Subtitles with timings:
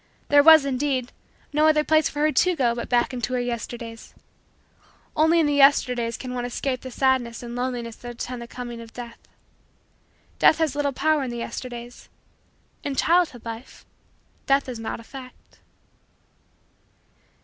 [0.29, 1.11] There was, indeed,
[1.53, 4.15] no other place for her to go but back into her Yesterdays.
[5.15, 8.81] Only in the Yesterdays can one escape the sadness and loneliness that attend the coming
[8.81, 9.19] of Death.
[10.39, 12.09] Death has little power in the Yesterdays.
[12.83, 13.85] In childhood life,
[14.47, 15.59] Death is not a fact.